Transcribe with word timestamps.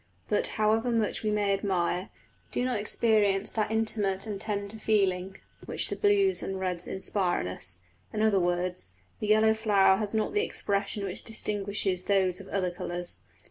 But 0.27 0.47
however 0.57 0.89
much 0.89 1.21
we 1.21 1.29
may 1.29 1.53
admire, 1.53 2.09
we 2.47 2.51
do 2.51 2.65
not 2.65 2.79
experience 2.79 3.51
that 3.51 3.69
intimate 3.69 4.25
and 4.25 4.41
tender 4.41 4.77
feeling 4.77 5.37
which 5.67 5.89
the 5.89 5.95
blues 5.95 6.41
and 6.41 6.59
reds 6.59 6.87
inspire 6.87 7.39
in 7.39 7.47
us; 7.47 7.77
in 8.11 8.23
other 8.23 8.39
words, 8.39 8.93
the 9.19 9.27
yellow 9.27 9.53
flower 9.53 9.97
has 9.97 10.15
not 10.15 10.33
the 10.33 10.43
expression 10.43 11.05
which 11.05 11.23
distinguishes 11.23 12.05
those 12.05 12.39
of 12.39 12.47
other 12.47 12.71
colours. 12.71 13.25